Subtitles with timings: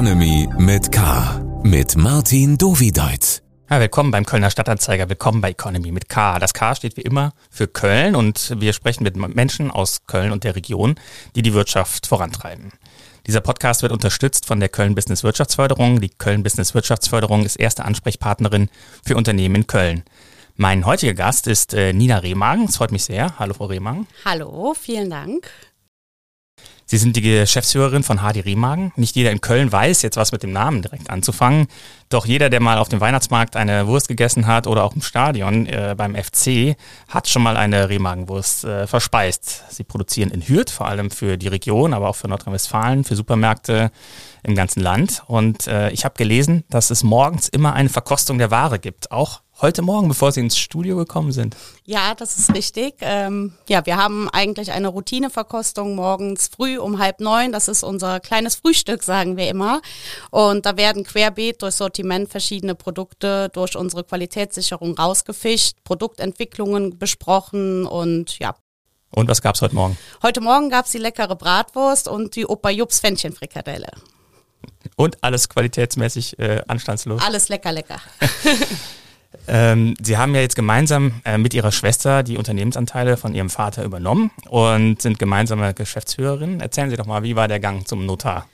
[0.00, 1.42] Economy mit K.
[1.62, 3.42] Mit Martin Dovideit.
[3.68, 6.38] Ja, willkommen beim Kölner Stadtanzeiger, willkommen bei Economy mit K.
[6.38, 10.42] Das K steht wie immer für Köln und wir sprechen mit Menschen aus Köln und
[10.42, 10.94] der Region,
[11.36, 12.72] die die Wirtschaft vorantreiben.
[13.26, 16.00] Dieser Podcast wird unterstützt von der Köln Business Wirtschaftsförderung.
[16.00, 18.70] Die Köln Business Wirtschaftsförderung ist erste Ansprechpartnerin
[19.04, 20.04] für Unternehmen in Köln.
[20.56, 22.64] Mein heutiger Gast ist äh, Nina Rehmagen.
[22.64, 23.38] Es freut mich sehr.
[23.38, 24.06] Hallo, Frau Rehmagen.
[24.24, 25.50] Hallo, vielen Dank.
[26.90, 28.90] Sie sind die Geschäftsführerin von Hardy Rehmagen.
[28.96, 31.68] Nicht jeder in Köln weiß jetzt was mit dem Namen direkt anzufangen.
[32.08, 35.66] Doch jeder, der mal auf dem Weihnachtsmarkt eine Wurst gegessen hat oder auch im Stadion
[35.66, 36.74] äh, beim FC,
[37.06, 39.66] hat schon mal eine Rehmagenwurst äh, verspeist.
[39.70, 43.92] Sie produzieren in Hürth, vor allem für die Region, aber auch für Nordrhein-Westfalen, für Supermärkte
[44.42, 45.22] im ganzen Land.
[45.28, 49.42] Und äh, ich habe gelesen, dass es morgens immer eine Verkostung der Ware gibt, auch
[49.62, 51.56] heute Morgen, bevor Sie ins Studio gekommen sind.
[51.84, 52.94] Ja, das ist richtig.
[53.00, 57.52] Ähm, ja, wir haben eigentlich eine Routineverkostung morgens früh um halb neun.
[57.52, 59.82] Das ist unser kleines Frühstück, sagen wir immer.
[60.30, 68.38] Und da werden querbeet durch Sortiment verschiedene Produkte durch unsere Qualitätssicherung rausgefischt, Produktentwicklungen besprochen und
[68.38, 68.54] ja.
[69.12, 69.98] Und was gab's heute Morgen?
[70.22, 73.88] Heute Morgen gab's die leckere Bratwurst und die Opa Jups Fändchenfrikadelle.
[74.96, 77.20] Und alles qualitätsmäßig äh, anstandslos.
[77.22, 78.00] Alles lecker, lecker.
[79.46, 83.84] Ähm, Sie haben ja jetzt gemeinsam äh, mit Ihrer Schwester die Unternehmensanteile von Ihrem Vater
[83.84, 86.60] übernommen und sind gemeinsame Geschäftsführerin.
[86.60, 88.46] Erzählen Sie doch mal, wie war der Gang zum Notar?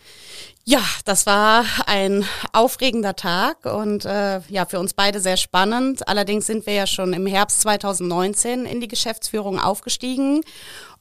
[0.69, 6.09] Ja, das war ein aufregender Tag und äh, ja, für uns beide sehr spannend.
[6.09, 10.41] Allerdings sind wir ja schon im Herbst 2019 in die Geschäftsführung aufgestiegen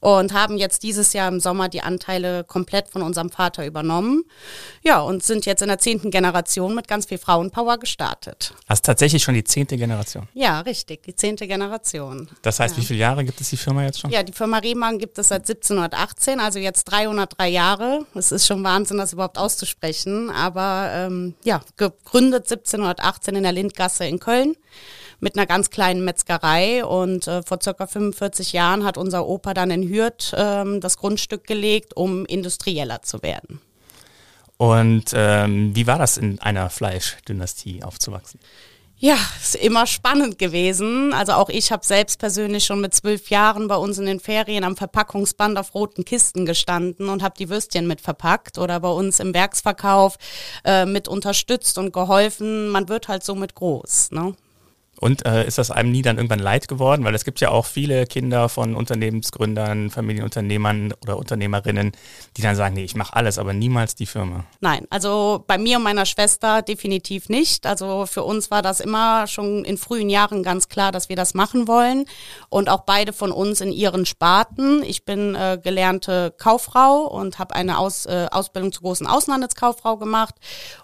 [0.00, 4.24] und haben jetzt dieses Jahr im Sommer die Anteile komplett von unserem Vater übernommen.
[4.82, 8.54] Ja, und sind jetzt in der zehnten Generation mit ganz viel Frauenpower gestartet.
[8.66, 10.28] Also tatsächlich schon die zehnte Generation?
[10.34, 12.28] Ja, richtig, die zehnte Generation.
[12.42, 12.82] Das heißt, ja.
[12.82, 14.10] wie viele Jahre gibt es die Firma jetzt schon?
[14.10, 18.06] Ja, die Firma Rehmann gibt es seit 1718, also jetzt 303 Jahre.
[18.14, 24.06] Es ist schon Wahnsinn, das überhaupt auszusprechen, aber ähm, ja, gegründet 1718 in der Lindgasse
[24.06, 24.56] in Köln
[25.20, 26.84] mit einer ganz kleinen Metzgerei.
[26.84, 31.46] Und äh, vor circa 45 Jahren hat unser Opa dann in Hürth ähm, das Grundstück
[31.46, 33.60] gelegt, um industrieller zu werden.
[34.58, 38.40] Und ähm, wie war das in einer Fleischdynastie aufzuwachsen?
[38.98, 41.12] Ja, ist immer spannend gewesen.
[41.12, 44.64] Also auch ich habe selbst persönlich schon mit zwölf Jahren bei uns in den Ferien
[44.64, 49.20] am Verpackungsband auf roten Kisten gestanden und habe die Würstchen mit verpackt oder bei uns
[49.20, 50.16] im Werksverkauf
[50.64, 52.70] äh, mit unterstützt und geholfen.
[52.70, 54.12] Man wird halt somit groß.
[54.12, 54.34] Ne?
[54.98, 57.04] Und äh, ist das einem nie dann irgendwann leid geworden?
[57.04, 61.92] Weil es gibt ja auch viele Kinder von Unternehmensgründern, Familienunternehmern oder Unternehmerinnen,
[62.36, 64.44] die dann sagen, nee, ich mache alles, aber niemals die Firma.
[64.60, 67.66] Nein, also bei mir und meiner Schwester definitiv nicht.
[67.66, 71.34] Also für uns war das immer schon in frühen Jahren ganz klar, dass wir das
[71.34, 72.06] machen wollen.
[72.48, 74.82] Und auch beide von uns in ihren Sparten.
[74.82, 80.36] Ich bin äh, gelernte Kauffrau und habe eine Aus, äh, Ausbildung zur großen Außenhandelskauffrau gemacht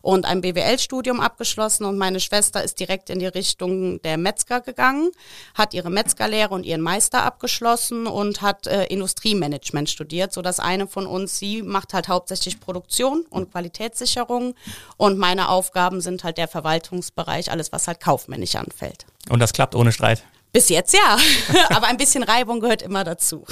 [0.02, 1.86] und ein BWL-Studium abgeschlossen.
[1.86, 5.10] Und meine Schwester ist direkt in die Richtung der Metzger gegangen,
[5.54, 10.86] hat ihre Metzgerlehre und ihren Meister abgeschlossen und hat äh, Industriemanagement studiert, so dass eine
[10.86, 14.54] von uns, sie macht halt hauptsächlich Produktion und Qualitätssicherung
[14.96, 19.06] und meine Aufgaben sind halt der Verwaltungsbereich, alles was halt kaufmännisch anfällt.
[19.28, 20.22] Und das klappt ohne Streit?
[20.52, 21.16] Bis jetzt ja,
[21.70, 23.46] aber ein bisschen Reibung gehört immer dazu.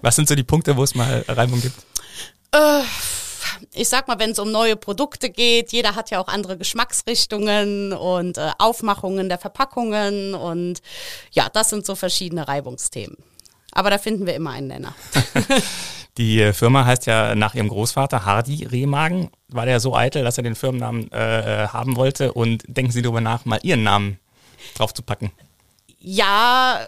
[0.00, 1.76] was sind so die Punkte, wo es mal Reibung gibt?
[2.52, 2.82] Äh,
[3.74, 7.92] ich sag mal, wenn es um neue Produkte geht, jeder hat ja auch andere Geschmacksrichtungen
[7.92, 10.80] und äh, Aufmachungen der Verpackungen und
[11.32, 13.16] ja, das sind so verschiedene Reibungsthemen.
[13.72, 14.94] Aber da finden wir immer einen Nenner.
[16.18, 19.30] Die äh, Firma heißt ja nach ihrem Großvater Hardy Rehmagen.
[19.48, 22.32] War der so eitel, dass er den Firmennamen äh, haben wollte?
[22.32, 24.18] Und denken Sie darüber nach, mal Ihren Namen
[24.74, 25.30] drauf zu packen?
[26.02, 26.80] Ja,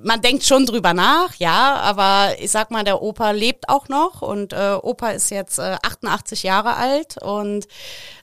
[0.00, 4.22] man denkt schon drüber nach, ja, aber ich sag mal, der Opa lebt auch noch
[4.22, 7.66] und äh, Opa ist jetzt äh, 88 Jahre alt und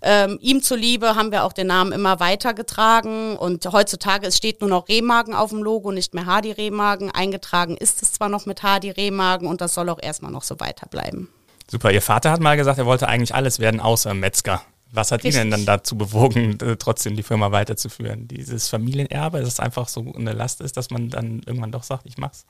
[0.02, 4.70] ähm, ihm zuliebe haben wir auch den Namen immer weitergetragen und heutzutage es steht nur
[4.70, 7.12] noch Rehmagen auf dem Logo, nicht mehr Hardy Rehmagen.
[7.12, 10.62] Eingetragen ist es zwar noch mit Hardy Rehmagen und das soll auch erstmal noch so
[10.62, 11.28] weiterbleiben.
[11.70, 14.62] Super, Ihr Vater hat mal gesagt, er wollte eigentlich alles werden außer Metzger.
[14.92, 15.42] Was hat Richtig.
[15.42, 18.28] Ihnen dann dazu bewogen, äh, trotzdem die Firma weiterzuführen?
[18.28, 22.06] Dieses Familienerbe, dass es einfach so eine Last ist, dass man dann irgendwann doch sagt,
[22.06, 22.46] ich mach's?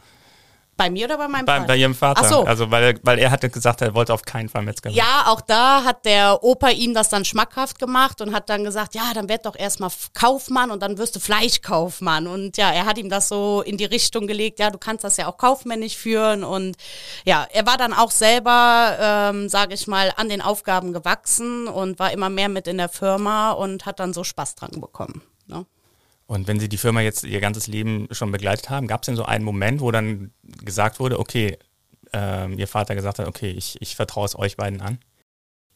[0.77, 1.67] Bei mir oder bei meinem bei, Vater?
[1.67, 2.21] Bei Ihrem Vater.
[2.23, 2.43] Ach so.
[2.45, 4.97] Also weil, weil er hatte gesagt, er wollte auf keinen Fall Metzger werden.
[4.97, 8.93] Ja, auch da hat der Opa ihm das dann schmackhaft gemacht und hat dann gesagt,
[8.93, 12.27] ja, dann werd doch erstmal Kaufmann und dann wirst du Fleischkaufmann.
[12.27, 15.17] Und ja, er hat ihm das so in die Richtung gelegt, ja, du kannst das
[15.17, 16.43] ja auch kaufmännisch führen.
[16.43, 16.77] Und
[17.25, 21.97] ja, er war dann auch selber, ähm, sage ich mal, an den Aufgaben gewachsen und
[21.97, 25.23] war immer mehr mit in der Firma und hat dann so Spaß dran bekommen.
[25.47, 25.65] Ne?
[26.27, 29.15] Und wenn Sie die Firma jetzt Ihr ganzes Leben schon begleitet haben, gab es denn
[29.15, 30.31] so einen Moment, wo dann
[30.63, 31.57] gesagt wurde, okay,
[32.13, 34.99] ähm, Ihr Vater gesagt hat, okay, ich, ich vertraue es euch beiden an?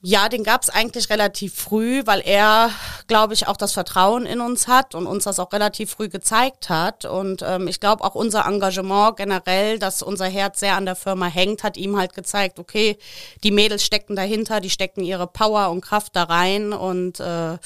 [0.03, 2.71] Ja, den gab es eigentlich relativ früh, weil er,
[3.05, 6.69] glaube ich, auch das Vertrauen in uns hat und uns das auch relativ früh gezeigt
[6.69, 7.05] hat.
[7.05, 11.27] Und ähm, ich glaube auch unser Engagement generell, dass unser Herz sehr an der Firma
[11.27, 12.97] hängt, hat ihm halt gezeigt, okay,
[13.43, 16.73] die Mädels stecken dahinter, die stecken ihre Power und Kraft da rein.
[16.73, 17.59] Und äh,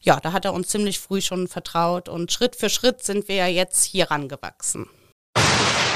[0.00, 2.08] ja, da hat er uns ziemlich früh schon vertraut.
[2.08, 4.88] Und Schritt für Schritt sind wir ja jetzt hier rangewachsen.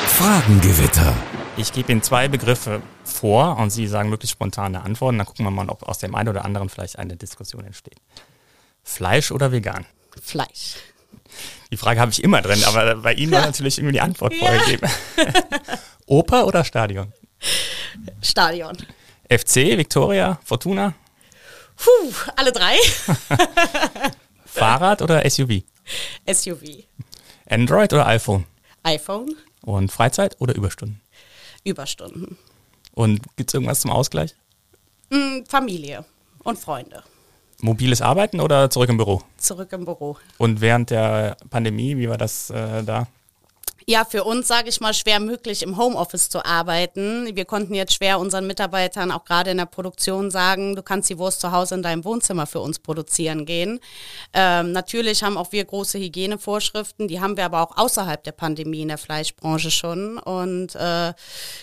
[0.08, 1.14] Fragengewitter.
[1.56, 5.18] Ich gebe Ihnen zwei Begriffe vor und Sie sagen möglichst spontane Antworten.
[5.18, 7.96] Dann gucken wir mal, ob aus dem einen oder anderen vielleicht eine Diskussion entsteht.
[8.82, 9.86] Fleisch oder vegan?
[10.22, 10.74] Fleisch.
[11.70, 14.46] Die Frage habe ich immer drin, aber bei Ihnen war natürlich irgendwie die Antwort Ja.
[14.52, 14.88] vorgegeben.
[16.06, 17.12] Oper oder Stadion?
[18.22, 18.76] Stadion.
[19.28, 20.94] FC, Victoria, Fortuna,
[21.76, 22.76] Puh, alle drei.
[24.46, 25.62] Fahrrad oder SUV?
[26.32, 26.84] SUV.
[27.48, 28.46] Android oder iPhone?
[28.82, 29.34] iPhone.
[29.62, 31.00] Und Freizeit oder Überstunden?
[31.64, 32.38] Überstunden.
[32.96, 34.34] Und gibt es irgendwas zum Ausgleich?
[35.10, 36.06] Mm, Familie
[36.44, 37.04] und Freunde.
[37.60, 39.22] Mobiles Arbeiten oder zurück im Büro?
[39.36, 40.16] Zurück im Büro.
[40.38, 43.06] Und während der Pandemie, wie war das äh, da?
[43.88, 47.36] Ja, für uns, sage ich mal, schwer möglich, im Homeoffice zu arbeiten.
[47.36, 51.18] Wir konnten jetzt schwer unseren Mitarbeitern auch gerade in der Produktion sagen, du kannst die
[51.18, 53.78] Wurst zu Hause in deinem Wohnzimmer für uns produzieren gehen.
[54.32, 58.82] Ähm, natürlich haben auch wir große Hygienevorschriften, die haben wir aber auch außerhalb der Pandemie
[58.82, 60.18] in der Fleischbranche schon.
[60.18, 61.12] Und äh,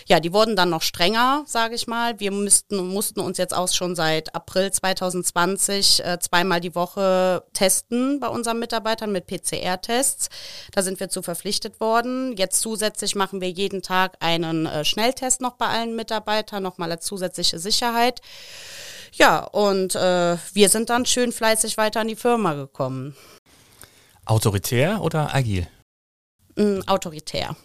[0.06, 2.18] ja, die wurden dann noch strenger, sage ich mal.
[2.20, 8.18] Wir müssten, mussten uns jetzt auch schon seit April 2020 äh, zweimal die Woche testen
[8.18, 10.30] bei unseren Mitarbeitern mit PCR-Tests.
[10.72, 12.13] Da sind wir zu verpflichtet worden.
[12.36, 17.04] Jetzt zusätzlich machen wir jeden Tag einen äh, Schnelltest noch bei allen Mitarbeitern, nochmal als
[17.04, 18.20] zusätzliche Sicherheit.
[19.12, 23.16] Ja, und äh, wir sind dann schön fleißig weiter an die Firma gekommen.
[24.24, 25.68] Autoritär oder agil?
[26.56, 27.56] Mm, autoritär.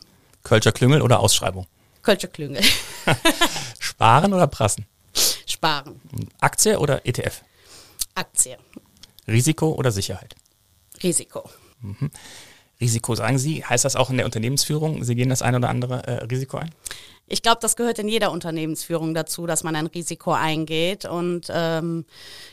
[0.44, 1.68] Kölscher Klüngel oder Ausschreibung?
[2.02, 2.64] Kölsche Klüngel.
[3.80, 4.86] Sparen oder prassen?
[5.46, 6.00] Sparen.
[6.40, 7.42] Aktie oder ETF?
[8.16, 8.58] Aktie.
[9.28, 10.36] Risiko oder Sicherheit?
[11.04, 11.50] Risiko.
[12.82, 15.04] Risiko, sagen Sie, heißt das auch in der Unternehmensführung?
[15.04, 16.72] Sie gehen das ein oder andere äh, Risiko ein?
[17.28, 21.06] Ich glaube, das gehört in jeder Unternehmensführung dazu, dass man ein Risiko eingeht.
[21.06, 22.06] Und ähm,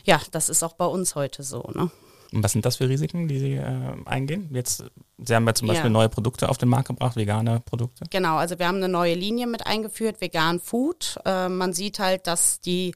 [0.03, 1.63] ja, das ist auch bei uns heute so.
[1.73, 1.89] Ne?
[2.33, 4.49] Und was sind das für Risiken, die Sie äh, eingehen?
[4.53, 4.83] Jetzt,
[5.17, 5.91] Sie haben ja zum Beispiel Ja.
[5.91, 8.05] neue Produkte auf den Markt gebracht, vegane Produkte.
[8.09, 11.17] Genau, also wir haben eine neue Linie mit eingeführt, Vegan Food.
[11.25, 12.93] Äh, man sieht halt, dass die,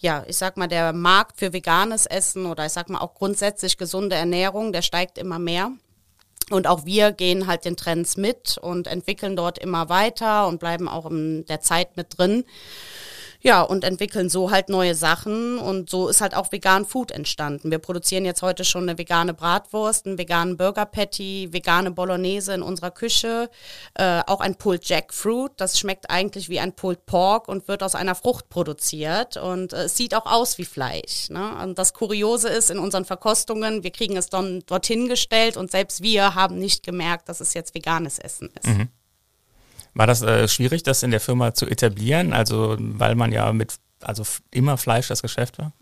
[0.00, 3.76] ja, ich sag mal, der Markt für veganes Essen oder ich sag mal auch grundsätzlich
[3.76, 5.70] gesunde Ernährung, der steigt immer mehr.
[6.52, 10.88] Und auch wir gehen halt den Trends mit und entwickeln dort immer weiter und bleiben
[10.88, 12.44] auch in der Zeit mit drin.
[13.44, 17.72] Ja, und entwickeln so halt neue Sachen und so ist halt auch vegan Food entstanden.
[17.72, 22.62] Wir produzieren jetzt heute schon eine vegane Bratwurst, einen veganen Burger Patty, vegane Bolognese in
[22.62, 23.50] unserer Küche,
[23.94, 27.96] äh, auch ein Pulled Jackfruit, das schmeckt eigentlich wie ein Pulled Pork und wird aus
[27.96, 31.28] einer Frucht produziert und äh, es sieht auch aus wie Fleisch.
[31.28, 31.56] Ne?
[31.64, 36.00] Und das Kuriose ist in unseren Verkostungen, wir kriegen es dann dorthin gestellt und selbst
[36.00, 38.68] wir haben nicht gemerkt, dass es jetzt veganes Essen ist.
[39.94, 42.32] War das äh, schwierig, das in der Firma zu etablieren?
[42.32, 45.72] Also, weil man ja mit, also immer Fleisch das Geschäft war?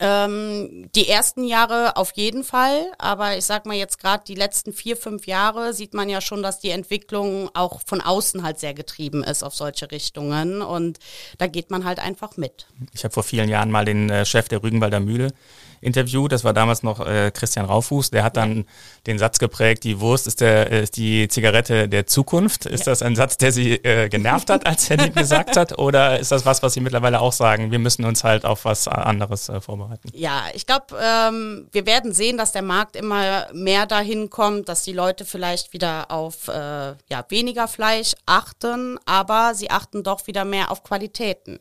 [0.00, 4.72] Ähm, die ersten Jahre auf jeden Fall, aber ich sag mal jetzt gerade die letzten
[4.72, 8.74] vier, fünf Jahre sieht man ja schon, dass die Entwicklung auch von außen halt sehr
[8.74, 11.00] getrieben ist auf solche Richtungen und
[11.38, 12.68] da geht man halt einfach mit.
[12.92, 15.32] Ich habe vor vielen Jahren mal den äh, Chef der Rügenwalder Mühle
[15.80, 16.32] interviewt.
[16.32, 18.10] Das war damals noch äh, Christian Raufuß.
[18.10, 18.64] Der hat dann
[19.06, 22.66] den Satz geprägt, die Wurst ist, der, ist die Zigarette der Zukunft.
[22.66, 25.78] Ist das ein Satz, der Sie äh, genervt hat, als er den gesagt hat?
[25.78, 27.70] Oder ist das was, was Sie mittlerweile auch sagen?
[27.70, 30.10] Wir müssen uns halt auf was anderes äh, vorbereiten.
[30.12, 34.82] Ja, ich glaube, ähm, wir werden sehen, dass der Markt immer mehr dahin kommt, dass
[34.82, 40.44] die Leute vielleicht wieder auf äh, ja, weniger Fleisch achten, aber sie achten doch wieder
[40.44, 41.58] mehr auf Qualitäten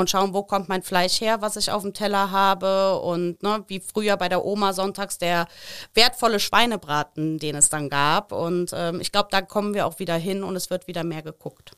[0.00, 3.64] und schauen, wo kommt mein Fleisch her, was ich auf dem Teller habe und ne,
[3.68, 5.46] wie früher bei der Oma sonntags der
[5.94, 8.32] wertvolle Schweinebraten, den es dann gab.
[8.32, 11.22] Und ähm, ich glaube, da kommen wir auch wieder hin und es wird wieder mehr
[11.22, 11.72] geguckt.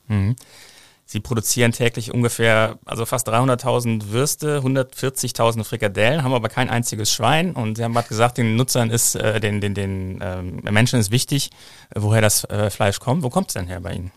[1.05, 7.53] Sie produzieren täglich ungefähr, also fast 300.000 Würste, 140.000 Frikadellen, haben aber kein einziges Schwein.
[7.53, 11.11] Und Sie haben gerade gesagt, den Nutzern ist, äh, den, den, den ähm, Menschen ist
[11.11, 11.51] wichtig,
[11.91, 13.23] äh, woher das äh, Fleisch kommt.
[13.23, 14.13] Wo kommt es denn her bei Ihnen?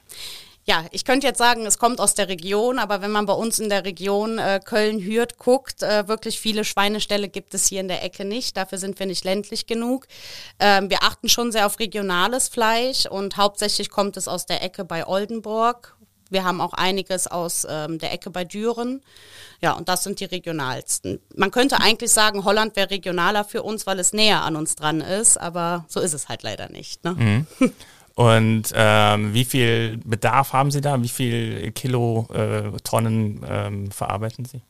[0.67, 3.59] Ja, ich könnte jetzt sagen, es kommt aus der Region, aber wenn man bei uns
[3.59, 8.03] in der Region äh, Köln-Hürth guckt, äh, wirklich viele Schweineställe gibt es hier in der
[8.03, 8.57] Ecke nicht.
[8.57, 10.07] Dafür sind wir nicht ländlich genug.
[10.59, 14.85] Ähm, wir achten schon sehr auf regionales Fleisch und hauptsächlich kommt es aus der Ecke
[14.85, 15.95] bei Oldenburg.
[16.31, 19.03] Wir haben auch einiges aus ähm, der Ecke bei Düren.
[19.61, 21.19] Ja, und das sind die regionalsten.
[21.35, 25.01] Man könnte eigentlich sagen, Holland wäre regionaler für uns, weil es näher an uns dran
[25.01, 27.03] ist, aber so ist es halt leider nicht.
[27.03, 27.45] Ne?
[28.15, 31.01] Und ähm, wie viel Bedarf haben Sie da?
[31.03, 34.61] Wie viel Kilo äh, Tonnen ähm, verarbeiten Sie?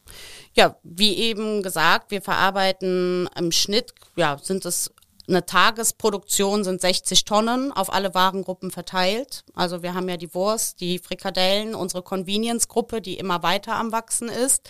[0.56, 4.92] Ja, wie eben gesagt, wir verarbeiten im Schnitt, ja, sind es
[5.28, 9.44] eine Tagesproduktion sind 60 Tonnen auf alle Warengruppen verteilt.
[9.56, 14.30] Also wir haben ja die Wurst, die Frikadellen, unsere Convenience-Gruppe, die immer weiter am Wachsen
[14.30, 14.70] ist.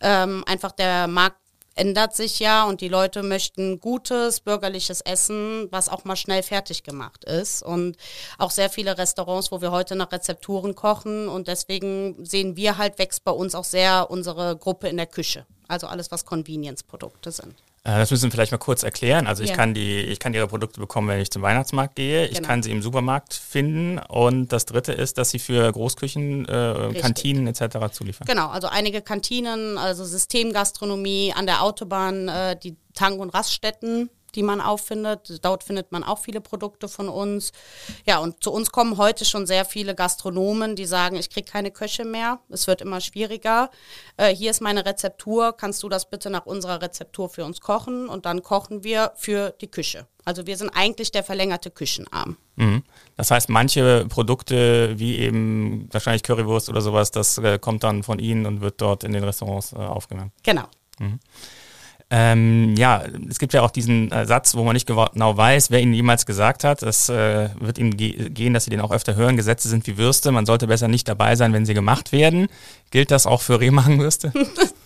[0.00, 1.38] Ähm, einfach der Markt
[1.76, 6.82] ändert sich ja und die Leute möchten gutes bürgerliches Essen, was auch mal schnell fertig
[6.82, 7.62] gemacht ist.
[7.62, 7.96] Und
[8.38, 11.28] auch sehr viele Restaurants, wo wir heute nach Rezepturen kochen.
[11.28, 15.46] Und deswegen sehen wir halt, wächst bei uns auch sehr unsere Gruppe in der Küche.
[15.68, 17.54] Also alles, was Convenience-Produkte sind.
[17.86, 19.28] Äh, das müssen wir vielleicht mal kurz erklären.
[19.28, 19.56] Also ich ja.
[19.56, 22.26] kann die, ich kann ihre Produkte bekommen, wenn ich zum Weihnachtsmarkt gehe.
[22.26, 22.48] Ich genau.
[22.48, 23.98] kann sie im Supermarkt finden.
[23.98, 27.92] Und das dritte ist, dass sie für Großküchen, äh, Kantinen etc.
[27.92, 28.26] zuliefern.
[28.26, 34.42] Genau, also einige Kantinen, also Systemgastronomie an der Autobahn, äh, die Tank- und Raststätten die
[34.42, 35.44] man auffindet.
[35.44, 37.52] Dort findet man auch viele Produkte von uns.
[38.06, 41.70] Ja, und zu uns kommen heute schon sehr viele Gastronomen, die sagen, ich kriege keine
[41.70, 42.40] Köche mehr.
[42.48, 43.70] Es wird immer schwieriger.
[44.16, 45.56] Äh, hier ist meine Rezeptur.
[45.56, 48.08] Kannst du das bitte nach unserer Rezeptur für uns kochen?
[48.08, 50.06] Und dann kochen wir für die Küche.
[50.24, 52.36] Also wir sind eigentlich der verlängerte Küchenarm.
[52.56, 52.82] Mhm.
[53.16, 58.18] Das heißt, manche Produkte wie eben wahrscheinlich Currywurst oder sowas, das äh, kommt dann von
[58.18, 60.32] Ihnen und wird dort in den Restaurants äh, aufgenommen.
[60.42, 60.64] Genau.
[60.98, 61.20] Mhm.
[62.08, 65.80] Ähm, ja, es gibt ja auch diesen äh, Satz, wo man nicht genau weiß, wer
[65.80, 66.84] ihn jemals gesagt hat.
[66.84, 69.36] Es äh, wird Ihnen ge gehen, dass Sie den auch öfter hören.
[69.36, 70.30] Gesetze sind wie Würste.
[70.30, 72.46] Man sollte besser nicht dabei sein, wenn sie gemacht werden.
[72.90, 74.32] Gilt das auch für Rehmagenwürste?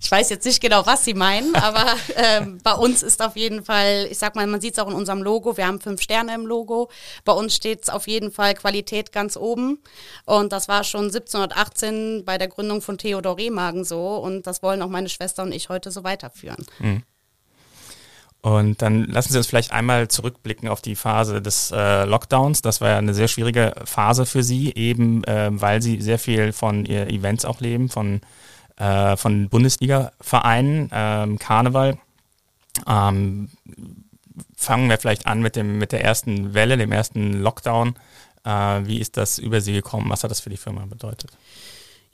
[0.00, 1.84] Ich weiß jetzt nicht genau, was Sie meinen, aber
[2.16, 4.94] ähm, bei uns ist auf jeden Fall, ich sag mal, man sieht es auch in
[4.94, 6.88] unserem Logo, wir haben fünf Sterne im Logo.
[7.24, 9.80] Bei uns steht es auf jeden Fall Qualität ganz oben.
[10.24, 14.16] Und das war schon 1718 bei der Gründung von Theodor Rehmagen so.
[14.16, 16.64] Und das wollen auch meine Schwester und ich heute so weiterführen.
[16.78, 17.02] Mhm.
[18.40, 22.62] Und dann lassen Sie uns vielleicht einmal zurückblicken auf die Phase des äh, Lockdowns.
[22.62, 26.52] Das war ja eine sehr schwierige Phase für Sie, eben äh, weil Sie sehr viel
[26.52, 28.20] von Events auch leben, von
[28.78, 31.98] äh, von Bundesliga-Vereinen, ähm, Karneval.
[32.86, 33.50] Ähm,
[34.56, 37.96] fangen wir vielleicht an mit, dem, mit der ersten Welle, dem ersten Lockdown.
[38.44, 38.50] Äh,
[38.84, 40.10] wie ist das über Sie gekommen?
[40.10, 41.32] Was hat das für die Firma bedeutet?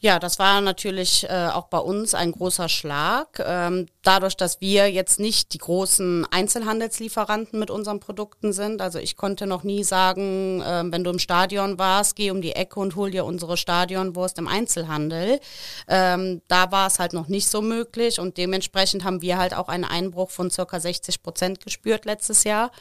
[0.05, 3.43] Ja, das war natürlich äh, auch bei uns ein großer Schlag.
[3.43, 8.83] Ähm, dadurch, dass wir jetzt nicht die großen Einzelhandelslieferanten mit unseren Produkten sind.
[8.83, 12.53] Also ich konnte noch nie sagen, äh, wenn du im Stadion warst, geh um die
[12.53, 15.41] Ecke und hol dir unsere Stadionwurst im Einzelhandel.
[15.89, 19.69] Ähm, da war es halt noch nicht so möglich und dementsprechend haben wir halt auch
[19.69, 22.73] einen Einbruch von circa 60 Prozent gespürt letztes Jahr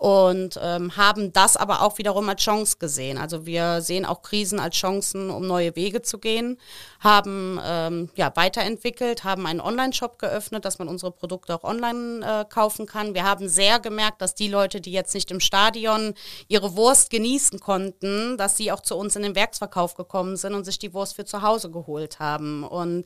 [0.00, 3.18] und ähm, haben das aber auch wiederum als Chance gesehen.
[3.18, 6.56] Also wir sehen auch Krisen als Chancen, um neue Wege zu gehen,
[7.00, 12.44] haben ähm, ja weiterentwickelt, haben einen Online-Shop geöffnet, dass man unsere Produkte auch online äh,
[12.46, 13.12] kaufen kann.
[13.12, 16.14] Wir haben sehr gemerkt, dass die Leute, die jetzt nicht im Stadion
[16.48, 20.64] ihre Wurst genießen konnten, dass sie auch zu uns in den Werksverkauf gekommen sind und
[20.64, 23.04] sich die Wurst für zu Hause geholt haben und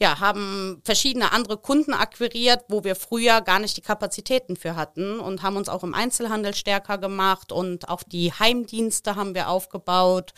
[0.00, 5.20] ja haben verschiedene andere Kunden akquiriert, wo wir früher gar nicht die Kapazitäten für hatten
[5.20, 9.48] und haben uns auch im Einzel Einzelhandel stärker gemacht und auch die Heimdienste haben wir
[9.48, 10.32] aufgebaut.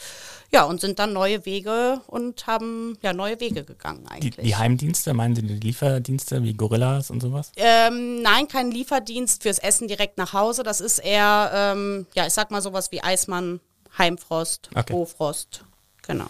[0.53, 4.37] Ja, und sind dann neue Wege und haben ja neue Wege gegangen eigentlich.
[4.37, 7.53] Die, die Heimdienste, meinen Sie die Lieferdienste wie Gorillas und sowas?
[7.57, 10.63] Ähm, nein, kein Lieferdienst fürs Essen direkt nach Hause.
[10.63, 13.61] Das ist eher, ähm, ja, ich sag mal sowas wie Eismann,
[13.97, 14.93] Heimfrost, okay.
[14.93, 15.65] Bofrost.
[16.03, 16.29] Genau.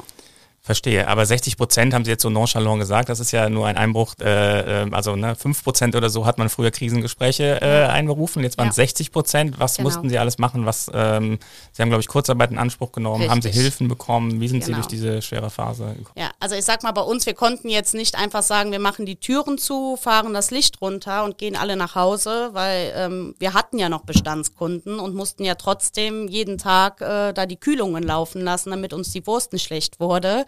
[0.67, 3.77] Verstehe, aber 60 Prozent haben Sie jetzt so nonchalant gesagt, das ist ja nur ein
[3.77, 8.43] Einbruch, äh, äh also ne, 5 Prozent oder so hat man früher Krisengespräche äh, einberufen,
[8.43, 8.83] jetzt waren es ja.
[8.83, 9.61] 60 Prozent.
[9.61, 9.87] Was genau.
[9.87, 10.67] mussten Sie alles machen?
[10.67, 11.39] Was ähm,
[11.71, 13.31] Sie haben, glaube ich, Kurzarbeit in Anspruch genommen, Richtig.
[13.31, 14.41] haben Sie Hilfen bekommen?
[14.41, 14.67] Wie sind genau.
[14.67, 16.17] Sie durch diese schwere Phase gekommen?
[16.17, 19.07] Ja, also ich sag mal, bei uns, wir konnten jetzt nicht einfach sagen, wir machen
[19.07, 23.55] die Türen zu, fahren das Licht runter und gehen alle nach Hause, weil ähm, wir
[23.55, 28.41] hatten ja noch Bestandskunden und mussten ja trotzdem jeden Tag äh, da die Kühlungen laufen
[28.41, 30.45] lassen, damit uns die Wurst nicht schlecht wurde.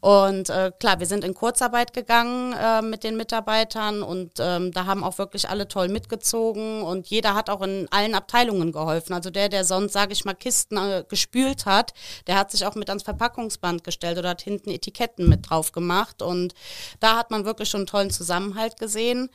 [0.00, 4.86] Und äh, klar, wir sind in Kurzarbeit gegangen äh, mit den Mitarbeitern und ähm, da
[4.86, 9.14] haben auch wirklich alle toll mitgezogen und jeder hat auch in allen Abteilungen geholfen.
[9.14, 11.94] Also der, der sonst, sage ich mal, Kisten äh, gespült hat,
[12.26, 16.20] der hat sich auch mit ans Verpackungsband gestellt oder hat hinten Etiketten mit drauf gemacht
[16.22, 16.54] und
[17.00, 19.30] da hat man wirklich schon einen tollen Zusammenhalt gesehen.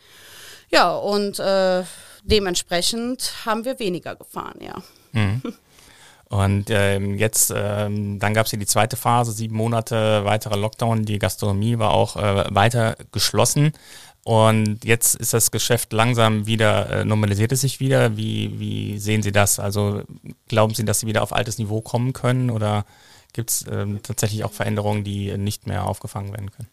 [0.70, 1.84] Ja, und äh,
[2.24, 4.82] dementsprechend haben wir weniger gefahren, ja.
[5.12, 5.42] Mhm.
[6.32, 11.04] Und ähm, jetzt, ähm, dann gab es hier die zweite Phase, sieben Monate weiterer Lockdown.
[11.04, 13.74] Die Gastronomie war auch äh, weiter geschlossen.
[14.24, 18.16] Und jetzt ist das Geschäft langsam wieder, äh, normalisiert es sich wieder.
[18.16, 19.60] Wie, wie sehen Sie das?
[19.60, 20.04] Also
[20.48, 22.86] glauben Sie, dass Sie wieder auf altes Niveau kommen können oder
[23.34, 26.70] gibt es ähm, tatsächlich auch Veränderungen, die nicht mehr aufgefangen werden können?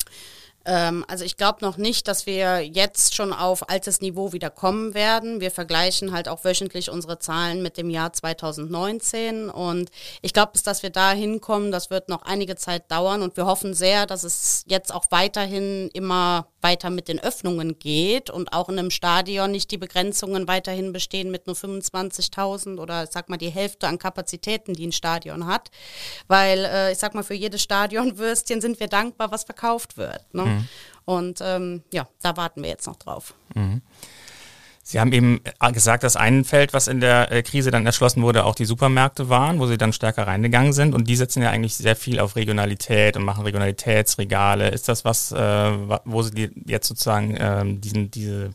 [0.65, 4.95] Ähm, also ich glaube noch nicht, dass wir jetzt schon auf altes Niveau wieder kommen
[4.95, 5.41] werden.
[5.41, 9.91] Wir vergleichen halt auch wöchentlich unsere Zahlen mit dem Jahr 2019 und
[10.23, 13.47] ich glaube, bis dass wir da hinkommen, das wird noch einige Zeit dauern und wir
[13.47, 18.69] hoffen sehr, dass es jetzt auch weiterhin immer weiter mit den Öffnungen geht und auch
[18.69, 23.37] in einem Stadion nicht die Begrenzungen weiterhin bestehen mit nur 25.000 oder ich sag mal
[23.37, 25.71] die Hälfte an Kapazitäten, die ein Stadion hat,
[26.27, 30.23] weil äh, ich sag mal für jedes Stadionwürstchen sind wir dankbar, was verkauft wird.
[30.35, 30.43] Ne?
[30.43, 30.58] Mhm.
[31.05, 33.35] Und ähm, ja, da warten wir jetzt noch drauf.
[33.55, 33.83] Mhm.
[34.89, 38.23] Sie haben eben äh, gesagt, dass ein Feld, was in der äh, Krise dann erschlossen
[38.23, 40.95] wurde, auch die Supermärkte waren, wo Sie dann stärker reingegangen sind.
[40.95, 44.71] Und die setzen ja eigentlich sehr viel auf Regionalität und machen Regionalitätsregale.
[44.71, 45.73] Ist das was, äh,
[46.07, 48.55] wo Sie jetzt sozusagen ähm, diesen, diese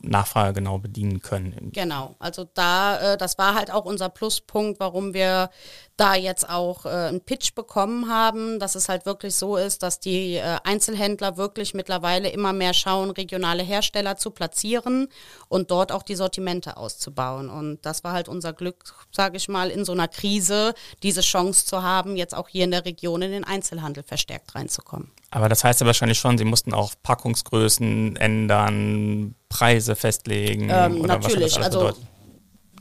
[0.00, 1.70] Nachfrage genau bedienen können.
[1.72, 5.48] Genau, also da, das war halt auch unser Pluspunkt, warum wir
[5.96, 10.00] da jetzt auch äh, einen Pitch bekommen haben, dass es halt wirklich so ist, dass
[10.00, 15.08] die äh, Einzelhändler wirklich mittlerweile immer mehr schauen, regionale Hersteller zu platzieren
[15.48, 17.50] und dort auch die Sortimente auszubauen.
[17.50, 21.66] Und das war halt unser Glück, sage ich mal, in so einer Krise diese Chance
[21.66, 25.10] zu haben, jetzt auch hier in der Region in den Einzelhandel verstärkt reinzukommen.
[25.30, 30.68] Aber das heißt ja wahrscheinlich schon, Sie mussten auch Packungsgrößen ändern, Preise festlegen.
[30.70, 31.92] Ähm, oder natürlich, was also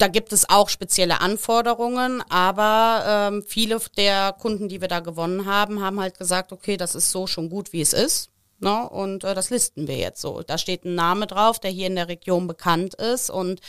[0.01, 5.46] da gibt es auch spezielle Anforderungen, aber ähm, viele der Kunden, die wir da gewonnen
[5.46, 8.31] haben, haben halt gesagt, okay, das ist so schon gut, wie es ist.
[8.60, 8.89] Ne?
[8.89, 10.41] Und äh, das listen wir jetzt so.
[10.41, 13.60] Da steht ein Name drauf, der hier in der Region bekannt ist und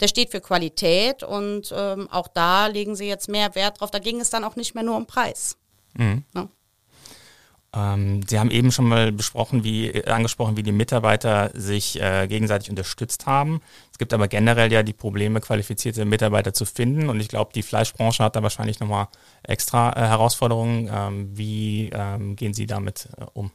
[0.00, 3.90] der steht für Qualität und ähm, auch da legen sie jetzt mehr Wert drauf.
[3.90, 5.56] Da ging es dann auch nicht mehr nur um Preis.
[5.94, 6.24] Mhm.
[6.34, 6.48] Ne?
[7.74, 12.26] Ähm, Sie haben eben schon mal besprochen, wie äh, angesprochen, wie die Mitarbeiter sich äh,
[12.28, 13.60] gegenseitig unterstützt haben.
[13.90, 17.08] Es gibt aber generell ja die Probleme, qualifizierte Mitarbeiter zu finden.
[17.08, 19.08] Und ich glaube, die Fleischbranche hat da wahrscheinlich nochmal
[19.42, 20.90] extra äh, Herausforderungen.
[20.92, 23.50] Ähm, wie ähm, gehen Sie damit äh, um?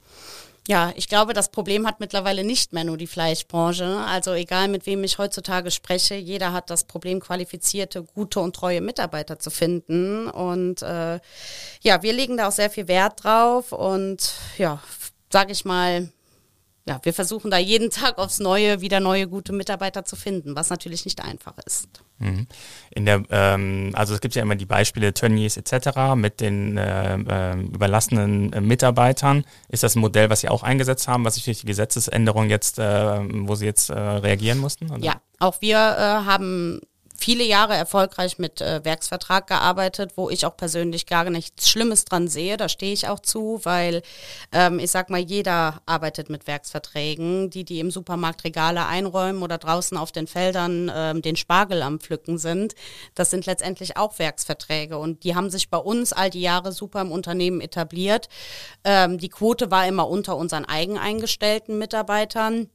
[0.68, 4.04] Ja, ich glaube, das Problem hat mittlerweile nicht mehr nur die Fleischbranche.
[4.06, 8.82] Also egal, mit wem ich heutzutage spreche, jeder hat das Problem, qualifizierte, gute und treue
[8.82, 10.30] Mitarbeiter zu finden.
[10.30, 11.20] Und äh,
[11.82, 13.72] ja, wir legen da auch sehr viel Wert drauf.
[13.72, 14.82] Und ja,
[15.32, 16.10] sage ich mal,
[16.88, 20.70] ja, wir versuchen da jeden Tag aufs Neue wieder neue gute Mitarbeiter zu finden, was
[20.70, 21.90] natürlich nicht einfach ist.
[22.20, 22.48] Mhm.
[22.92, 26.16] In der, ähm, also es gibt ja immer die Beispiele Tönnies etc.
[26.16, 29.44] mit den äh, äh, überlassenen äh, Mitarbeitern.
[29.68, 32.80] Ist das ein Modell, was Sie auch eingesetzt haben, was sich durch die Gesetzesänderung jetzt,
[32.80, 34.90] äh, wo Sie jetzt äh, reagieren mussten?
[34.90, 35.04] Oder?
[35.04, 36.80] Ja, auch wir äh, haben
[37.18, 42.28] viele Jahre erfolgreich mit äh, Werksvertrag gearbeitet, wo ich auch persönlich gar nichts Schlimmes dran
[42.28, 42.58] sehe.
[42.58, 44.02] Da stehe ich auch zu, weil
[44.52, 47.50] ähm, ich sag mal, jeder arbeitet mit Werksverträgen.
[47.50, 52.00] Die, die im Supermarkt Regale einräumen oder draußen auf den Feldern ähm, den Spargel am
[52.00, 52.76] Pflücken sind,
[53.16, 54.98] das sind letztendlich auch Werksverträge.
[54.98, 58.30] Und die haben sich bei uns all die Jahre super im Unternehmen etabliert.
[58.84, 62.70] Ähm, die Quote war immer unter unseren eigen eingestellten Mitarbeitern.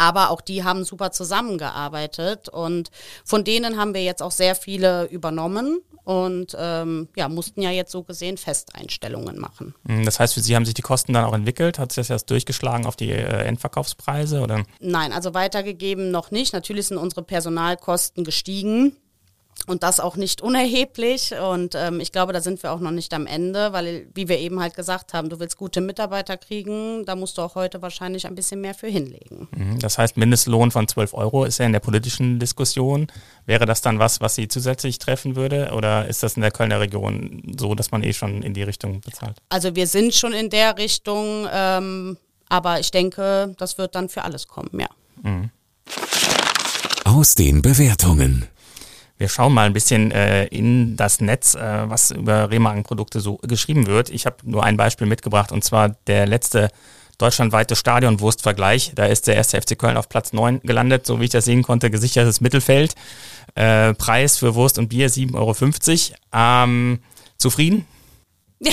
[0.00, 2.90] Aber auch die haben super zusammengearbeitet und
[3.22, 7.92] von denen haben wir jetzt auch sehr viele übernommen und ähm, ja, mussten ja jetzt
[7.92, 9.74] so gesehen Festeinstellungen machen.
[9.82, 11.78] Mhm, das heißt, für Sie haben sich die Kosten dann auch entwickelt?
[11.78, 14.40] Hat sich das erst durchgeschlagen auf die äh, Endverkaufspreise?
[14.40, 14.64] Oder?
[14.80, 16.54] Nein, also weitergegeben noch nicht.
[16.54, 18.96] Natürlich sind unsere Personalkosten gestiegen.
[19.66, 21.32] Und das auch nicht unerheblich.
[21.34, 24.38] Und ähm, ich glaube, da sind wir auch noch nicht am Ende, weil, wie wir
[24.38, 28.26] eben halt gesagt haben, du willst gute Mitarbeiter kriegen, da musst du auch heute wahrscheinlich
[28.26, 29.48] ein bisschen mehr für hinlegen.
[29.54, 29.78] Mhm.
[29.78, 33.06] Das heißt, Mindestlohn von 12 Euro ist ja in der politischen Diskussion.
[33.46, 35.72] Wäre das dann was, was Sie zusätzlich treffen würde?
[35.74, 39.00] Oder ist das in der Kölner Region so, dass man eh schon in die Richtung
[39.00, 39.36] bezahlt?
[39.50, 42.16] Also wir sind schon in der Richtung, ähm,
[42.48, 44.88] aber ich denke, das wird dann für alles kommen, ja.
[45.22, 45.50] Mhm.
[47.04, 48.46] Aus den Bewertungen.
[49.20, 53.86] Wir schauen mal ein bisschen äh, in das Netz, äh, was über Remagen-Produkte so geschrieben
[53.86, 54.08] wird.
[54.08, 56.70] Ich habe nur ein Beispiel mitgebracht und zwar der letzte
[57.18, 58.92] deutschlandweite Stadionwurstvergleich.
[58.94, 61.62] Da ist der erste FC Köln auf Platz 9 gelandet, so wie ich das sehen
[61.62, 62.94] konnte, gesichertes Mittelfeld.
[63.56, 66.16] Äh, Preis für Wurst und Bier 7,50 Euro.
[66.32, 67.00] Ähm,
[67.36, 67.84] zufrieden?
[68.58, 68.72] Ja.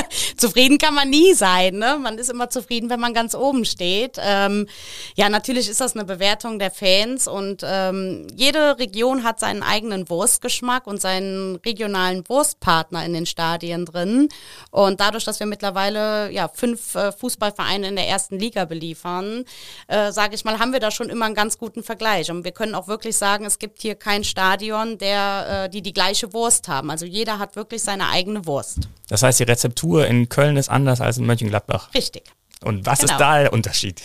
[0.36, 1.76] zufrieden kann man nie sein.
[1.76, 1.98] Ne?
[2.00, 4.18] Man ist immer zufrieden, wenn man ganz oben steht.
[4.20, 4.66] Ähm,
[5.14, 10.08] ja, natürlich ist das eine Bewertung der Fans und ähm, jede Region hat seinen eigenen
[10.08, 14.28] Wurstgeschmack und seinen regionalen Wurstpartner in den Stadien drin.
[14.70, 19.44] Und dadurch, dass wir mittlerweile ja fünf äh, Fußballvereine in der ersten Liga beliefern,
[19.88, 22.30] äh, sage ich mal, haben wir da schon immer einen ganz guten Vergleich.
[22.30, 25.92] Und wir können auch wirklich sagen, es gibt hier kein Stadion, der äh, die die
[25.92, 26.90] gleiche Wurst haben.
[26.90, 28.88] Also jeder hat wirklich seine eigene Wurst.
[29.08, 31.94] Das heißt, die Rezeptur in Köln ist anders als in Mönchengladbach.
[31.94, 32.24] Richtig.
[32.64, 33.12] Und was genau.
[33.12, 34.02] ist da der Unterschied?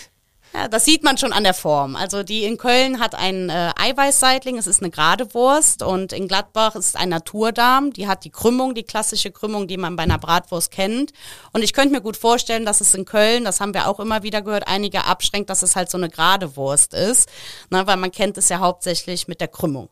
[0.53, 1.95] Ja, das sieht man schon an der Form.
[1.95, 6.27] Also die in Köln hat ein äh, Eiweißseitling, es ist eine gerade Wurst und in
[6.27, 10.17] Gladbach ist ein Naturdarm, die hat die Krümmung, die klassische Krümmung, die man bei einer
[10.17, 11.13] Bratwurst kennt.
[11.53, 14.23] Und ich könnte mir gut vorstellen, dass es in Köln, das haben wir auch immer
[14.23, 17.29] wieder gehört, einige abschränkt, dass es halt so eine gerade Wurst ist,
[17.69, 19.87] ne, weil man kennt es ja hauptsächlich mit der Krümmung.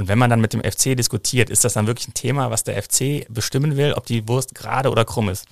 [0.00, 2.64] Und wenn man dann mit dem FC diskutiert, ist das dann wirklich ein Thema, was
[2.64, 5.44] der FC bestimmen will, ob die Wurst gerade oder krumm ist?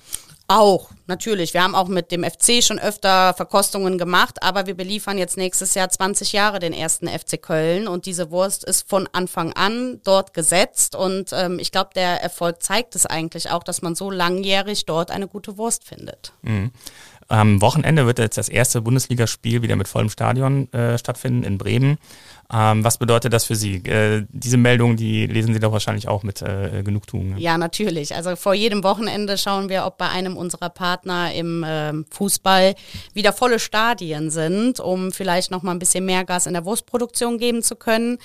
[0.47, 1.53] Auch, natürlich.
[1.53, 5.75] Wir haben auch mit dem FC schon öfter Verkostungen gemacht, aber wir beliefern jetzt nächstes
[5.75, 10.33] Jahr 20 Jahre den ersten FC Köln und diese Wurst ist von Anfang an dort
[10.33, 14.87] gesetzt und ähm, ich glaube, der Erfolg zeigt es eigentlich auch, dass man so langjährig
[14.87, 16.33] dort eine gute Wurst findet.
[16.41, 16.71] Mhm.
[17.29, 21.99] Am Wochenende wird jetzt das erste Bundesligaspiel wieder mit vollem Stadion äh, stattfinden in Bremen.
[22.51, 23.75] Ähm, was bedeutet das für Sie?
[23.75, 27.29] Äh, diese Meldung, die lesen Sie doch wahrscheinlich auch mit äh, Genugtuung.
[27.29, 27.39] Ne?
[27.39, 28.15] Ja, natürlich.
[28.15, 32.73] Also vor jedem Wochenende schauen wir, ob bei einem unserer Partner im äh, Fußball
[33.13, 37.37] wieder volle Stadien sind, um vielleicht noch mal ein bisschen mehr Gas in der Wurstproduktion
[37.37, 38.17] geben zu können.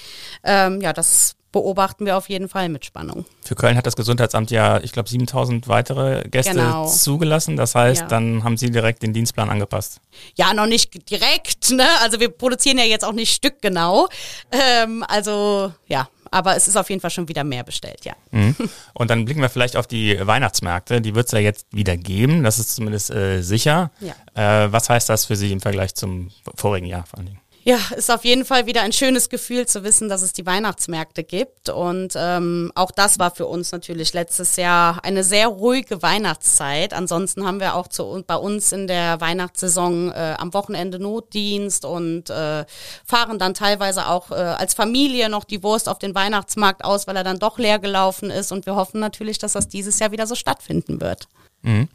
[0.42, 3.24] Ähm, ja, das beobachten wir auf jeden Fall mit Spannung.
[3.40, 6.88] Für Köln hat das Gesundheitsamt ja, ich glaube, 7000 weitere Gäste genau.
[6.88, 7.56] zugelassen.
[7.56, 8.06] Das heißt, ja.
[8.08, 10.00] dann haben Sie direkt den Dienstplan angepasst.
[10.34, 11.70] Ja, noch nicht direkt.
[11.70, 11.86] Ne?
[12.02, 14.08] Also wir produzieren ja jetzt auch nicht stückgenau.
[14.50, 18.14] Ähm, also ja, aber es ist auf jeden Fall schon wieder mehr bestellt, ja.
[18.32, 18.56] Mhm.
[18.94, 21.00] Und dann blicken wir vielleicht auf die Weihnachtsmärkte.
[21.00, 23.92] Die wird es ja jetzt wieder geben, das ist zumindest äh, sicher.
[24.00, 24.64] Ja.
[24.64, 27.40] Äh, was heißt das für Sie im Vergleich zum vorigen Jahr vor allen Dingen?
[27.66, 31.24] Ja, ist auf jeden Fall wieder ein schönes Gefühl zu wissen, dass es die Weihnachtsmärkte
[31.24, 31.70] gibt.
[31.70, 36.92] Und ähm, auch das war für uns natürlich letztes Jahr eine sehr ruhige Weihnachtszeit.
[36.92, 42.28] Ansonsten haben wir auch zu, bei uns in der Weihnachtssaison äh, am Wochenende Notdienst und
[42.28, 42.66] äh,
[43.06, 47.16] fahren dann teilweise auch äh, als Familie noch die Wurst auf den Weihnachtsmarkt aus, weil
[47.16, 48.52] er dann doch leer gelaufen ist.
[48.52, 51.28] Und wir hoffen natürlich, dass das dieses Jahr wieder so stattfinden wird.
[51.62, 51.88] Mhm.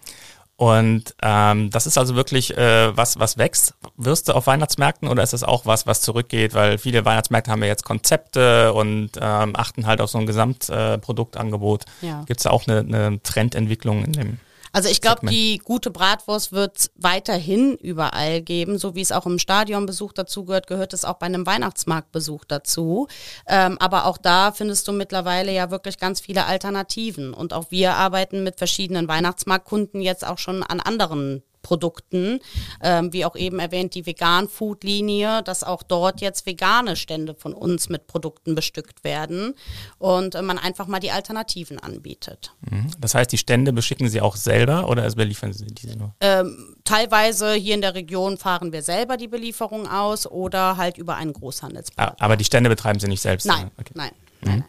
[0.59, 3.75] Und ähm, das ist also wirklich äh, was, was wächst.
[3.95, 6.53] Würste auf Weihnachtsmärkten oder ist das auch was, was zurückgeht?
[6.53, 11.85] Weil viele Weihnachtsmärkte haben ja jetzt Konzepte und ähm, achten halt auf so ein Gesamtproduktangebot.
[12.03, 12.23] Äh, ja.
[12.25, 14.39] Gibt es da auch eine, eine Trendentwicklung in dem?
[14.71, 19.39] Also ich glaube, die gute Bratwurst wird weiterhin überall geben, so wie es auch im
[19.39, 23.07] Stadionbesuch dazu gehört, gehört es auch bei einem Weihnachtsmarktbesuch dazu.
[23.47, 27.33] Ähm, aber auch da findest du mittlerweile ja wirklich ganz viele Alternativen.
[27.33, 32.39] Und auch wir arbeiten mit verschiedenen Weihnachtsmarktkunden jetzt auch schon an anderen Produkten,
[32.81, 37.89] ähm, wie auch eben erwähnt, die Vegan-Food-Linie, dass auch dort jetzt vegane Stände von uns
[37.89, 39.53] mit Produkten bestückt werden
[39.99, 42.55] und äh, man einfach mal die Alternativen anbietet.
[42.61, 42.87] Mhm.
[42.99, 46.15] Das heißt, die Stände beschicken Sie auch selber oder also beliefern Sie diese nur?
[46.21, 51.17] Ähm, teilweise hier in der Region fahren wir selber die Belieferung aus oder halt über
[51.17, 52.15] einen Großhandelspartner.
[52.19, 53.45] Ah, aber die Stände betreiben Sie nicht selbst?
[53.45, 53.93] Nein, okay.
[53.93, 54.49] nein, mhm.
[54.49, 54.65] nein.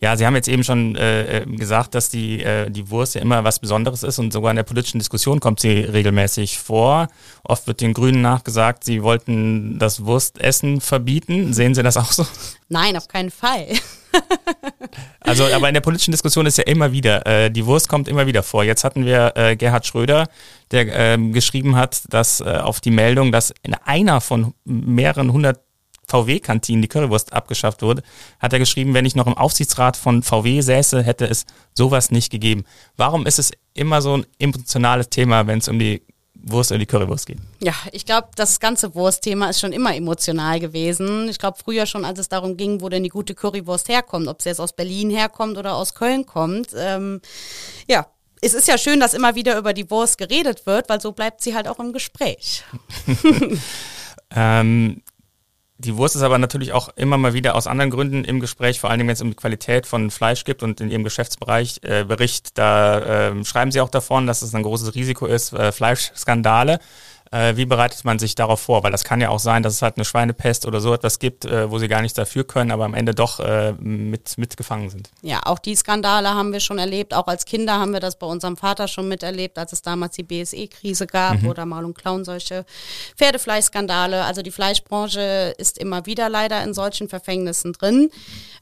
[0.00, 3.44] Ja, Sie haben jetzt eben schon äh, gesagt, dass die, äh, die Wurst ja immer
[3.44, 7.08] was Besonderes ist und sogar in der politischen Diskussion kommt sie regelmäßig vor.
[7.44, 11.52] Oft wird den Grünen nachgesagt, sie wollten das Wurstessen verbieten.
[11.52, 12.26] Sehen Sie das auch so?
[12.68, 13.66] Nein, auf keinen Fall.
[15.20, 18.26] also, aber in der politischen Diskussion ist ja immer wieder, äh, die Wurst kommt immer
[18.26, 18.64] wieder vor.
[18.64, 20.28] Jetzt hatten wir äh, Gerhard Schröder,
[20.70, 25.60] der äh, geschrieben hat, dass äh, auf die Meldung, dass in einer von mehreren hundert
[26.10, 28.02] VW-Kantinen die Currywurst abgeschafft wurde,
[28.38, 32.30] hat er geschrieben, wenn ich noch im Aufsichtsrat von VW säße, hätte es sowas nicht
[32.30, 32.64] gegeben.
[32.96, 36.02] Warum ist es immer so ein emotionales Thema, wenn es um die
[36.42, 37.38] Wurst oder die Currywurst geht?
[37.62, 41.28] Ja, ich glaube, das ganze Wurstthema ist schon immer emotional gewesen.
[41.28, 44.42] Ich glaube, früher schon, als es darum ging, wo denn die gute Currywurst herkommt, ob
[44.42, 46.68] sie jetzt aus Berlin herkommt oder aus Köln kommt.
[46.76, 47.20] Ähm,
[47.88, 48.06] ja,
[48.40, 51.42] es ist ja schön, dass immer wieder über die Wurst geredet wird, weil so bleibt
[51.42, 52.64] sie halt auch im Gespräch.
[54.34, 55.02] ähm,
[55.80, 58.90] die Wurst ist aber natürlich auch immer mal wieder aus anderen Gründen im Gespräch, vor
[58.90, 62.58] allem wenn es um die Qualität von Fleisch gibt und in Ihrem Geschäftsbereich äh, Bericht,
[62.58, 66.80] da äh, schreiben Sie auch davon, dass es ein großes Risiko ist, äh, Fleischskandale.
[67.32, 68.82] Äh, wie bereitet man sich darauf vor?
[68.82, 71.44] Weil das kann ja auch sein, dass es halt eine Schweinepest oder so etwas gibt,
[71.44, 75.10] äh, wo sie gar nichts dafür können, aber am Ende doch äh, mit, mitgefangen sind.
[75.22, 77.14] Ja, auch die Skandale haben wir schon erlebt.
[77.14, 80.24] Auch als Kinder haben wir das bei unserem Vater schon miterlebt, als es damals die
[80.24, 81.48] BSE-Krise gab mhm.
[81.48, 82.64] oder Mal und Clown solche
[83.16, 84.24] Pferdefleischskandale.
[84.24, 88.10] Also die Fleischbranche ist immer wieder leider in solchen Verfängnissen drin.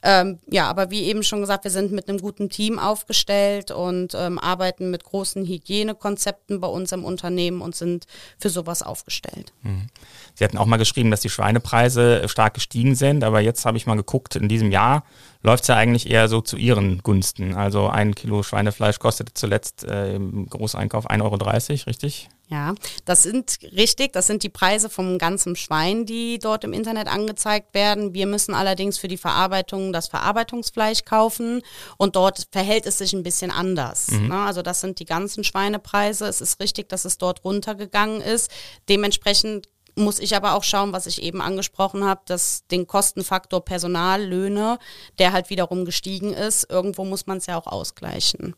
[0.03, 4.15] Ähm, ja, aber wie eben schon gesagt, wir sind mit einem guten Team aufgestellt und
[4.15, 8.07] ähm, arbeiten mit großen Hygienekonzepten bei uns im Unternehmen und sind
[8.39, 9.53] für sowas aufgestellt.
[9.63, 9.87] Mhm.
[10.35, 13.87] Sie hatten auch mal geschrieben, dass die Schweinepreise stark gestiegen sind, aber jetzt habe ich
[13.87, 15.05] mal geguckt, in diesem Jahr
[15.43, 17.55] läuft es ja eigentlich eher so zu ihren Gunsten.
[17.55, 22.29] Also ein Kilo Schweinefleisch kostete zuletzt äh, im Großeinkauf 1,30 Euro, richtig?
[22.51, 27.07] Ja, das sind richtig, das sind die Preise vom ganzen Schwein, die dort im Internet
[27.07, 28.15] angezeigt werden.
[28.15, 31.63] Wir müssen allerdings für die Verarbeitung das Verarbeitungsfleisch kaufen
[31.99, 34.11] und dort verhält es sich ein bisschen anders.
[34.11, 34.29] Mhm.
[34.29, 34.39] Ne?
[34.39, 36.27] Also das sind die ganzen Schweinepreise.
[36.27, 38.51] Es ist richtig, dass es dort runtergegangen ist.
[38.89, 44.25] Dementsprechend muss ich aber auch schauen, was ich eben angesprochen habe, dass den Kostenfaktor Personal,
[44.25, 44.79] Löhne,
[45.19, 48.55] der halt wiederum gestiegen ist, irgendwo muss man es ja auch ausgleichen.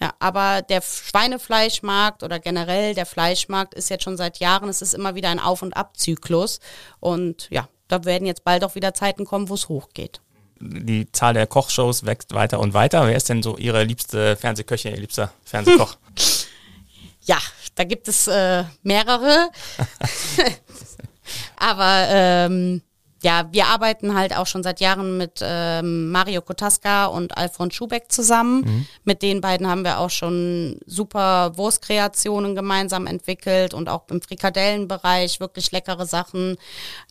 [0.00, 4.94] Ja, aber der Schweinefleischmarkt oder generell der Fleischmarkt ist jetzt schon seit Jahren, es ist
[4.94, 6.60] immer wieder ein Auf- und Abzyklus.
[7.00, 10.20] Und ja, da werden jetzt bald auch wieder Zeiten kommen, wo es hochgeht.
[10.60, 13.06] Die Zahl der Kochshows wächst weiter und weiter.
[13.06, 15.96] Wer ist denn so Ihre liebste Fernsehköchin, Ihr liebster Fernsehkoch?
[17.28, 17.38] Ja,
[17.74, 19.50] da gibt es äh, mehrere.
[21.56, 22.82] Aber ähm,
[23.26, 28.04] ja, wir arbeiten halt auch schon seit Jahren mit ähm, Mario Kotaska und Alfons Schubeck
[28.12, 28.60] zusammen.
[28.60, 28.86] Mhm.
[29.02, 35.40] Mit den beiden haben wir auch schon super Wurstkreationen gemeinsam entwickelt und auch im Frikadellenbereich
[35.40, 36.56] wirklich leckere Sachen.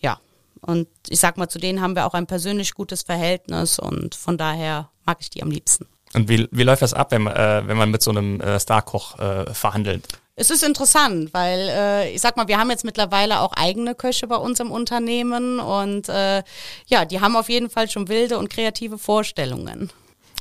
[0.02, 0.22] Ja,
[0.62, 4.38] und ich sag mal, zu denen haben wir auch ein persönlich gutes Verhältnis und von
[4.38, 5.86] daher mag ich die am liebsten.
[6.14, 8.58] Und wie, wie läuft das ab, wenn man, äh, wenn man mit so einem äh,
[8.58, 10.08] Starkoch äh, verhandelt?
[10.38, 14.28] Es ist interessant, weil äh, ich sag mal, wir haben jetzt mittlerweile auch eigene Köche
[14.28, 16.44] bei uns im Unternehmen und äh,
[16.88, 19.90] ja, die haben auf jeden Fall schon wilde und kreative Vorstellungen.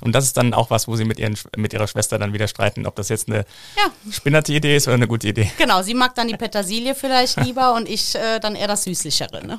[0.00, 2.48] Und das ist dann auch was, wo sie mit, ihren, mit ihrer Schwester dann wieder
[2.48, 4.12] streiten, ob das jetzt eine ja.
[4.12, 5.50] spinnerte Idee ist oder eine gute Idee.
[5.58, 9.46] Genau, sie mag dann die Petersilie vielleicht lieber und ich äh, dann eher das Süßlichere.
[9.46, 9.58] Ne?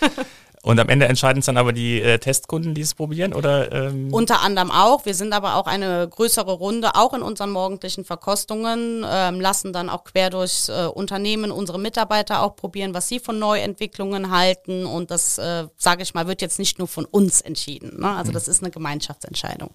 [0.64, 3.70] Und am Ende entscheiden es dann aber die äh, Testkunden, die es probieren, oder?
[3.70, 4.08] Ähm?
[4.14, 5.04] Unter anderem auch.
[5.04, 9.90] Wir sind aber auch eine größere Runde, auch in unseren morgendlichen Verkostungen, ähm, lassen dann
[9.90, 14.86] auch quer durchs äh, Unternehmen unsere Mitarbeiter auch probieren, was sie von Neuentwicklungen halten.
[14.86, 18.00] Und das, äh, sage ich mal, wird jetzt nicht nur von uns entschieden.
[18.00, 18.08] Ne?
[18.08, 18.34] Also mhm.
[18.34, 19.68] das ist eine Gemeinschaftsentscheidung.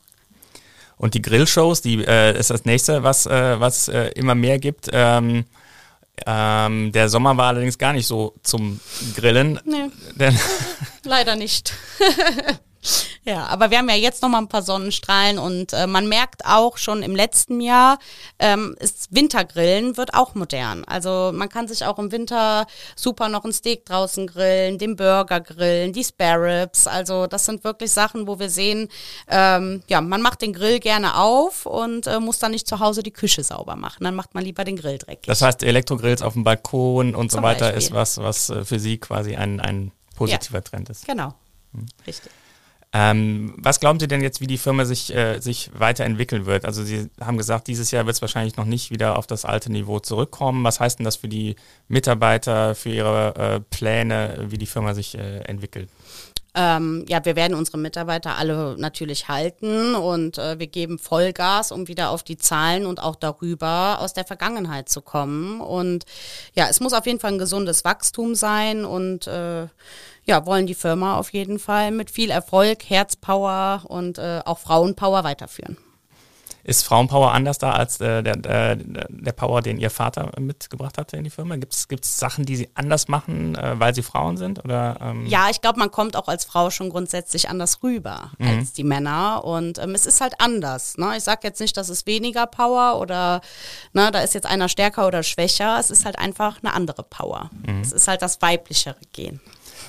[0.98, 4.90] Und die Grillshows, die äh, ist das nächste, was äh, was äh, immer mehr gibt.
[4.92, 5.46] Ähm,
[6.26, 8.80] ähm, der Sommer war allerdings gar nicht so zum
[9.16, 9.60] Grillen.
[9.66, 10.32] Nee.
[11.04, 11.74] Leider nicht.
[13.30, 16.48] Ja, aber wir haben ja jetzt noch mal ein paar Sonnenstrahlen und äh, man merkt
[16.48, 18.00] auch schon im letzten Jahr,
[18.40, 20.84] ähm, ist Wintergrillen wird auch modern.
[20.86, 22.66] Also man kann sich auch im Winter
[22.96, 26.88] super noch ein Steak draußen grillen, den Burger grillen, die Spare Ribs.
[26.88, 28.90] Also das sind wirklich Sachen, wo wir sehen,
[29.28, 33.04] ähm, ja, man macht den Grill gerne auf und äh, muss dann nicht zu Hause
[33.04, 34.06] die Küche sauber machen.
[34.06, 35.28] Dann macht man lieber den Grill dreckig.
[35.28, 37.78] Das heißt, Elektrogrills auf dem Balkon und Zum so weiter Beispiel.
[37.78, 41.06] ist was, was äh, für Sie quasi ein, ein positiver ja, Trend ist.
[41.06, 41.36] Genau.
[41.74, 41.86] Hm.
[42.08, 42.32] Richtig.
[42.92, 46.66] Ähm, was glauben Sie denn jetzt, wie die Firma sich, äh, sich weiterentwickeln wird?
[46.66, 49.72] Also Sie haben gesagt, dieses Jahr wird es wahrscheinlich noch nicht wieder auf das alte
[49.72, 50.64] Niveau zurückkommen.
[50.64, 51.56] Was heißt denn das für die
[51.88, 55.90] Mitarbeiter, für ihre äh, Pläne, wie die Firma sich äh, entwickelt?
[56.62, 61.88] Ähm, ja, wir werden unsere Mitarbeiter alle natürlich halten und äh, wir geben Vollgas, um
[61.88, 65.62] wieder auf die Zahlen und auch darüber aus der Vergangenheit zu kommen.
[65.62, 66.04] Und
[66.56, 69.68] ja, es muss auf jeden Fall ein gesundes Wachstum sein und äh,
[70.26, 75.24] ja, wollen die Firma auf jeden Fall mit viel Erfolg, Herzpower und äh, auch Frauenpower
[75.24, 75.78] weiterführen.
[76.70, 81.18] Ist Frauenpower anders da als äh, der, der, der Power, den Ihr Vater mitgebracht hatte
[81.18, 81.56] in die Firma?
[81.56, 84.64] Gibt es Sachen, die Sie anders machen, äh, weil Sie Frauen sind?
[84.64, 85.26] Oder, ähm?
[85.26, 88.48] Ja, ich glaube, man kommt auch als Frau schon grundsätzlich anders rüber mhm.
[88.48, 89.44] als die Männer.
[89.44, 91.00] Und ähm, es ist halt anders.
[91.00, 91.18] Ne?
[91.18, 93.42] Ich sage jetzt nicht, dass es weniger Power oder
[93.94, 95.80] ne, da ist jetzt einer stärker oder schwächer.
[95.80, 97.50] Es ist halt einfach eine andere Power.
[97.66, 97.82] Mhm.
[97.82, 99.40] Es ist halt das weiblichere Gen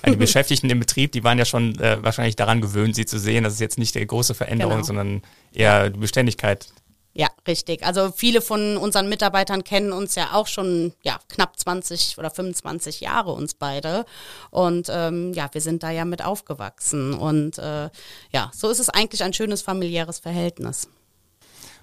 [0.07, 3.45] die Beschäftigten im Betrieb, die waren ja schon äh, wahrscheinlich daran gewöhnt, sie zu sehen.
[3.45, 4.85] Das ist jetzt nicht die große Veränderung, genau.
[4.85, 6.69] sondern eher die Beständigkeit.
[7.13, 7.85] Ja, richtig.
[7.85, 13.01] Also viele von unseren Mitarbeitern kennen uns ja auch schon ja knapp 20 oder 25
[13.01, 14.07] Jahre uns beide
[14.51, 17.91] und ähm, ja, wir sind da ja mit aufgewachsen und äh,
[18.33, 20.89] ja, so ist es eigentlich ein schönes familiäres Verhältnis.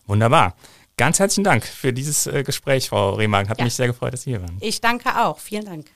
[0.05, 0.55] Wunderbar.
[0.95, 3.49] Ganz herzlichen Dank für dieses äh, Gespräch, Frau Rehmagen.
[3.49, 3.65] Hat ja.
[3.65, 4.57] mich sehr gefreut, dass Sie hier waren.
[4.61, 5.37] Ich danke auch.
[5.39, 5.91] Vielen Dank.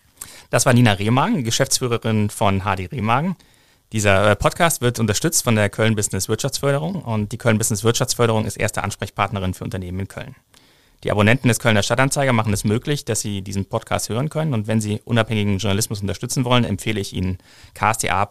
[0.52, 3.38] Das war Nina Rehmagen, Geschäftsführerin von HD Rehmagen.
[3.94, 8.44] Dieser äh, Podcast wird unterstützt von der Köln Business Wirtschaftsförderung und die Köln Business Wirtschaftsförderung
[8.44, 10.36] ist erste Ansprechpartnerin für Unternehmen in Köln.
[11.06, 14.68] Die Abonnenten des Kölner Stadtanzeiger machen es möglich, dass sie diesen Podcast hören können und
[14.68, 17.38] wenn sie unabhängigen Journalismus unterstützen wollen, empfehle ich Ihnen
[17.74, 18.26] ksta.de-abo.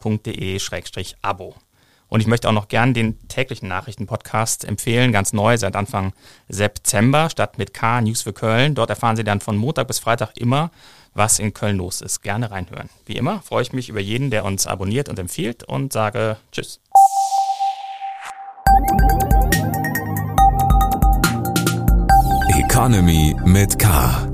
[2.09, 6.13] Und ich möchte auch noch gern den täglichen Nachrichtenpodcast empfehlen, ganz neu seit Anfang
[6.49, 8.75] September, statt mit K News für Köln.
[8.75, 10.71] Dort erfahren Sie dann von Montag bis Freitag immer
[11.15, 12.23] was in Köln los ist.
[12.23, 12.89] Gerne reinhören.
[13.07, 16.81] Wie immer freue ich mich über jeden, der uns abonniert und empfiehlt und sage Tschüss.
[22.57, 24.30] Economy mit K.